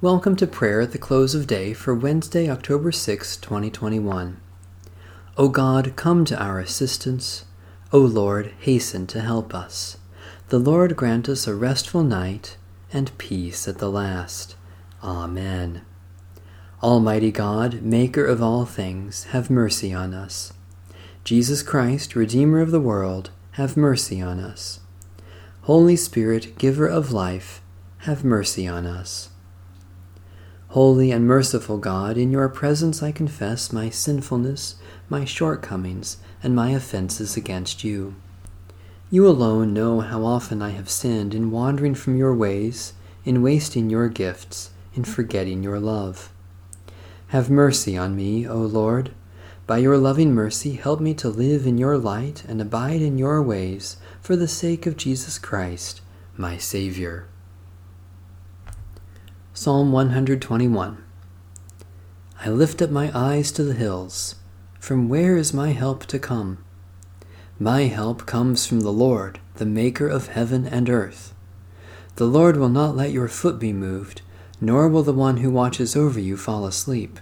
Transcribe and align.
Welcome 0.00 0.36
to 0.36 0.46
prayer 0.46 0.80
at 0.82 0.92
the 0.92 0.98
close 0.98 1.34
of 1.34 1.48
day 1.48 1.72
for 1.72 1.92
Wednesday, 1.92 2.48
October 2.48 2.92
6, 2.92 3.36
2021. 3.38 4.40
O 5.36 5.48
God, 5.48 5.96
come 5.96 6.24
to 6.26 6.40
our 6.40 6.60
assistance. 6.60 7.44
O 7.92 7.98
Lord, 7.98 8.54
hasten 8.60 9.08
to 9.08 9.20
help 9.20 9.52
us. 9.52 9.96
The 10.50 10.60
Lord 10.60 10.94
grant 10.94 11.28
us 11.28 11.48
a 11.48 11.54
restful 11.56 12.04
night 12.04 12.56
and 12.92 13.18
peace 13.18 13.66
at 13.66 13.78
the 13.78 13.90
last. 13.90 14.54
Amen. 15.02 15.82
Almighty 16.80 17.32
God, 17.32 17.82
Maker 17.82 18.24
of 18.24 18.40
all 18.40 18.66
things, 18.66 19.24
have 19.24 19.50
mercy 19.50 19.92
on 19.92 20.14
us. 20.14 20.52
Jesus 21.24 21.64
Christ, 21.64 22.14
Redeemer 22.14 22.60
of 22.60 22.70
the 22.70 22.78
world, 22.78 23.30
have 23.54 23.76
mercy 23.76 24.22
on 24.22 24.38
us. 24.38 24.78
Holy 25.62 25.96
Spirit, 25.96 26.56
Giver 26.56 26.86
of 26.86 27.10
life, 27.10 27.60
have 28.02 28.24
mercy 28.24 28.68
on 28.68 28.86
us. 28.86 29.30
Holy 30.72 31.10
and 31.10 31.26
merciful 31.26 31.78
God, 31.78 32.18
in 32.18 32.30
your 32.30 32.46
presence 32.50 33.02
I 33.02 33.10
confess 33.10 33.72
my 33.72 33.88
sinfulness, 33.88 34.74
my 35.08 35.24
shortcomings, 35.24 36.18
and 36.42 36.54
my 36.54 36.72
offenses 36.72 37.38
against 37.38 37.84
you. 37.84 38.16
You 39.10 39.26
alone 39.26 39.72
know 39.72 40.00
how 40.00 40.26
often 40.26 40.60
I 40.60 40.70
have 40.70 40.90
sinned 40.90 41.34
in 41.34 41.50
wandering 41.50 41.94
from 41.94 42.18
your 42.18 42.34
ways, 42.34 42.92
in 43.24 43.40
wasting 43.40 43.88
your 43.88 44.08
gifts, 44.08 44.68
in 44.94 45.04
forgetting 45.04 45.62
your 45.62 45.80
love. 45.80 46.30
Have 47.28 47.48
mercy 47.48 47.96
on 47.96 48.14
me, 48.14 48.46
O 48.46 48.58
Lord. 48.58 49.12
By 49.66 49.78
your 49.78 49.96
loving 49.96 50.34
mercy, 50.34 50.72
help 50.74 51.00
me 51.00 51.14
to 51.14 51.30
live 51.30 51.66
in 51.66 51.78
your 51.78 51.96
light 51.96 52.44
and 52.46 52.60
abide 52.60 53.00
in 53.00 53.16
your 53.16 53.42
ways 53.42 53.96
for 54.20 54.36
the 54.36 54.46
sake 54.46 54.84
of 54.84 54.98
Jesus 54.98 55.38
Christ, 55.38 56.02
my 56.36 56.58
Savior. 56.58 57.26
Psalm 59.60 59.90
121 59.90 61.02
I 62.40 62.48
lift 62.48 62.80
up 62.80 62.90
my 62.90 63.10
eyes 63.12 63.50
to 63.50 63.64
the 63.64 63.74
hills. 63.74 64.36
From 64.78 65.08
where 65.08 65.36
is 65.36 65.52
my 65.52 65.72
help 65.72 66.06
to 66.06 66.18
come? 66.20 66.58
My 67.58 67.82
help 67.82 68.24
comes 68.24 68.68
from 68.68 68.82
the 68.82 68.92
Lord, 68.92 69.40
the 69.56 69.66
Maker 69.66 70.06
of 70.06 70.28
heaven 70.28 70.64
and 70.64 70.88
earth. 70.88 71.34
The 72.14 72.26
Lord 72.26 72.56
will 72.56 72.68
not 72.68 72.94
let 72.94 73.10
your 73.10 73.26
foot 73.26 73.58
be 73.58 73.72
moved, 73.72 74.22
nor 74.60 74.88
will 74.88 75.02
the 75.02 75.12
one 75.12 75.38
who 75.38 75.50
watches 75.50 75.96
over 75.96 76.20
you 76.20 76.36
fall 76.36 76.64
asleep. 76.64 77.18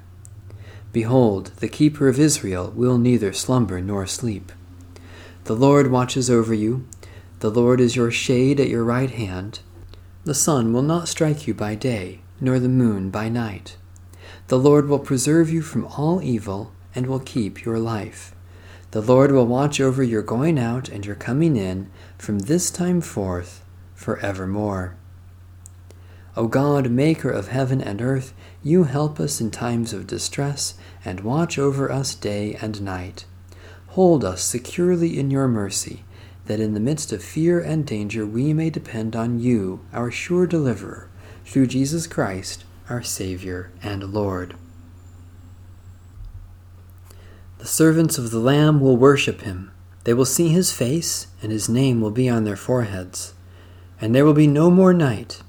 Behold, 0.92 1.52
the 1.60 1.68
keeper 1.68 2.06
of 2.06 2.20
Israel 2.20 2.70
will 2.76 2.98
neither 2.98 3.32
slumber 3.32 3.80
nor 3.80 4.06
sleep. 4.06 4.52
The 5.44 5.56
Lord 5.56 5.90
watches 5.90 6.28
over 6.28 6.52
you. 6.52 6.86
The 7.38 7.50
Lord 7.50 7.80
is 7.80 7.96
your 7.96 8.10
shade 8.10 8.60
at 8.60 8.68
your 8.68 8.84
right 8.84 9.10
hand. 9.10 9.60
The 10.24 10.34
sun 10.34 10.74
will 10.74 10.82
not 10.82 11.08
strike 11.08 11.46
you 11.46 11.54
by 11.54 11.74
day 11.76 12.20
nor 12.40 12.58
the 12.58 12.68
moon 12.68 13.10
by 13.10 13.28
night. 13.28 13.76
The 14.48 14.58
Lord 14.58 14.88
will 14.88 14.98
preserve 14.98 15.50
you 15.50 15.62
from 15.62 15.84
all 15.84 16.22
evil 16.22 16.72
and 16.94 17.06
will 17.06 17.20
keep 17.20 17.64
your 17.64 17.78
life. 17.78 18.34
The 18.92 19.02
Lord 19.02 19.32
will 19.32 19.46
watch 19.46 19.80
over 19.80 20.02
your 20.02 20.22
going 20.22 20.58
out 20.58 20.88
and 20.88 21.04
your 21.04 21.16
coming 21.16 21.56
in 21.56 21.90
from 22.16 22.40
this 22.40 22.70
time 22.70 23.00
forth 23.00 23.64
forevermore. 23.94 24.96
O 26.36 26.46
God, 26.46 26.90
maker 26.90 27.30
of 27.30 27.48
heaven 27.48 27.80
and 27.80 28.00
earth, 28.00 28.34
you 28.62 28.84
help 28.84 29.18
us 29.18 29.40
in 29.40 29.50
times 29.50 29.92
of 29.92 30.06
distress 30.06 30.74
and 31.04 31.20
watch 31.20 31.58
over 31.58 31.90
us 31.90 32.14
day 32.14 32.56
and 32.60 32.82
night. 32.82 33.24
Hold 33.88 34.24
us 34.24 34.42
securely 34.42 35.18
in 35.18 35.30
your 35.30 35.48
mercy, 35.48 36.04
that 36.44 36.60
in 36.60 36.74
the 36.74 36.80
midst 36.80 37.12
of 37.12 37.24
fear 37.24 37.58
and 37.60 37.86
danger 37.86 38.26
we 38.26 38.52
may 38.52 38.70
depend 38.70 39.16
on 39.16 39.40
you, 39.40 39.80
our 39.92 40.10
sure 40.10 40.46
deliverer 40.46 41.08
through 41.46 41.68
Jesus 41.68 42.06
Christ, 42.06 42.64
our 42.90 43.02
Savior 43.02 43.70
and 43.82 44.12
Lord. 44.12 44.56
The 47.58 47.66
servants 47.66 48.18
of 48.18 48.30
the 48.30 48.40
Lamb 48.40 48.80
will 48.80 48.96
worship 48.96 49.42
him. 49.42 49.70
They 50.04 50.12
will 50.12 50.24
see 50.24 50.48
his 50.48 50.72
face, 50.72 51.28
and 51.40 51.50
his 51.50 51.68
name 51.68 52.00
will 52.00 52.10
be 52.10 52.28
on 52.28 52.44
their 52.44 52.56
foreheads. 52.56 53.32
And 54.00 54.14
there 54.14 54.24
will 54.24 54.34
be 54.34 54.46
no 54.46 54.70
more 54.70 54.92
night. 54.92 55.42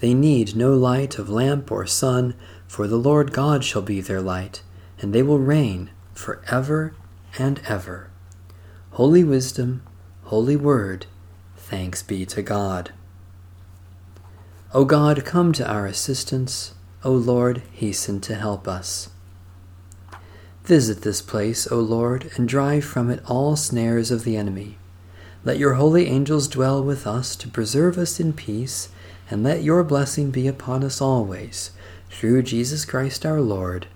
They 0.00 0.14
need 0.14 0.54
no 0.54 0.74
light 0.74 1.18
of 1.18 1.30
lamp 1.30 1.70
or 1.70 1.86
sun, 1.86 2.34
for 2.66 2.86
the 2.86 2.98
Lord 2.98 3.32
God 3.32 3.64
shall 3.64 3.82
be 3.82 4.00
their 4.00 4.20
light, 4.20 4.62
and 5.00 5.14
they 5.14 5.22
will 5.22 5.38
reign 5.38 5.90
for 6.12 6.42
ever 6.50 6.94
and 7.38 7.60
ever. 7.66 8.10
Holy 8.92 9.24
Wisdom, 9.24 9.82
Holy 10.24 10.56
Word, 10.56 11.06
thanks 11.56 12.02
be 12.02 12.26
to 12.26 12.42
God. 12.42 12.92
O 14.76 14.84
God, 14.84 15.24
come 15.24 15.54
to 15.54 15.66
our 15.66 15.86
assistance. 15.86 16.74
O 17.02 17.10
Lord, 17.10 17.62
hasten 17.72 18.20
to 18.20 18.34
help 18.34 18.68
us. 18.68 19.08
Visit 20.64 21.00
this 21.00 21.22
place, 21.22 21.66
O 21.72 21.80
Lord, 21.80 22.30
and 22.36 22.46
drive 22.46 22.84
from 22.84 23.08
it 23.08 23.22
all 23.24 23.56
snares 23.56 24.10
of 24.10 24.24
the 24.24 24.36
enemy. 24.36 24.76
Let 25.46 25.56
your 25.56 25.74
holy 25.74 26.08
angels 26.08 26.46
dwell 26.46 26.84
with 26.84 27.06
us 27.06 27.36
to 27.36 27.48
preserve 27.48 27.96
us 27.96 28.20
in 28.20 28.34
peace, 28.34 28.90
and 29.30 29.42
let 29.42 29.62
your 29.62 29.82
blessing 29.82 30.30
be 30.30 30.46
upon 30.46 30.84
us 30.84 31.00
always, 31.00 31.70
through 32.10 32.42
Jesus 32.42 32.84
Christ 32.84 33.24
our 33.24 33.40
Lord. 33.40 33.86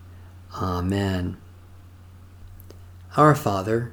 Amen. 0.55 1.37
Our 3.19 3.35
Father, 3.35 3.93